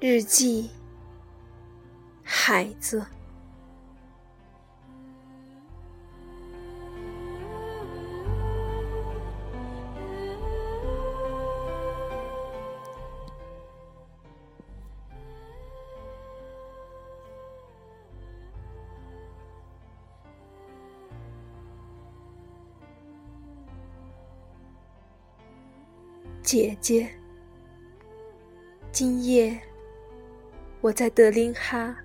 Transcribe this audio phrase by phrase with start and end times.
[0.00, 0.70] 日记，
[2.22, 3.04] 孩子。
[26.40, 27.10] 姐姐，
[28.90, 29.60] 今夜
[30.80, 31.96] 我在德林哈，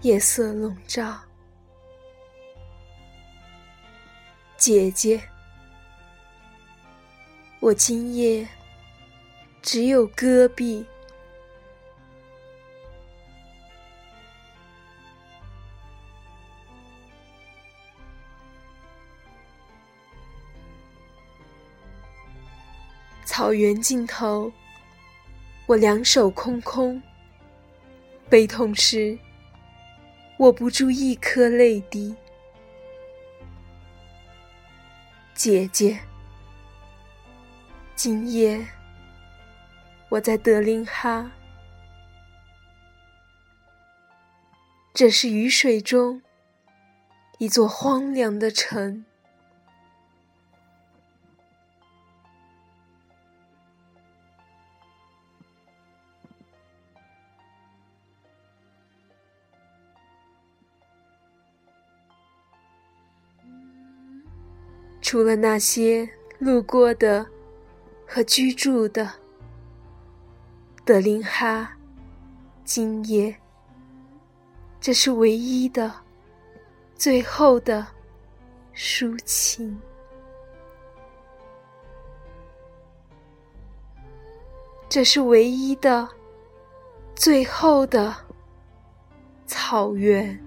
[0.00, 1.20] 夜色笼罩。
[4.56, 5.22] 姐姐，
[7.60, 8.48] 我今夜
[9.60, 10.86] 只有戈壁。
[23.26, 24.50] 草原尽头，
[25.70, 27.00] 我两手空空。
[28.28, 29.16] 悲痛时，
[30.38, 32.12] 握不住一颗泪滴。
[35.32, 36.00] 姐姐，
[37.94, 38.66] 今夜
[40.08, 41.30] 我在德林哈，
[44.92, 46.20] 这是雨水中
[47.38, 49.04] 一座荒凉的城。
[65.10, 66.08] 除了那些
[66.38, 67.26] 路过的
[68.06, 69.10] 和居住的，
[70.84, 71.76] 德林哈，
[72.64, 73.34] 今夜，
[74.80, 75.92] 这是唯一的、
[76.94, 77.84] 最后的
[78.72, 79.76] 抒情，
[84.88, 86.08] 这是唯一的、
[87.16, 88.14] 最后的
[89.44, 90.40] 草原。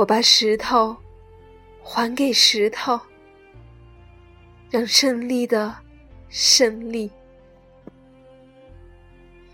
[0.00, 0.96] 我把石头
[1.82, 2.98] 还给石头，
[4.70, 5.76] 让胜利的
[6.30, 7.10] 胜利。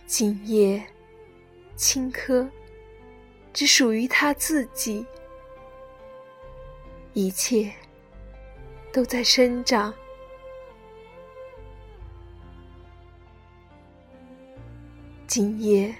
[0.06, 0.80] 今夜，
[1.74, 2.48] 青稞
[3.52, 5.04] 只属于他自己，
[7.12, 7.72] 一切
[8.92, 9.92] 都在生长。
[15.26, 15.92] 今夜，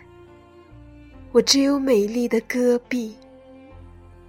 [1.33, 3.17] 我只有美丽的戈壁。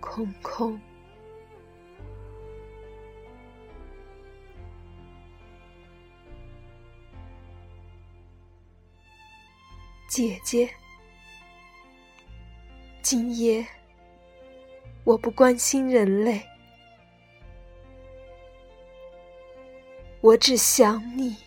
[0.09, 0.79] 空空，
[10.07, 10.69] 姐姐，
[13.03, 13.66] 今夜
[15.03, 16.41] 我不关心人类，
[20.22, 21.47] 我只想你。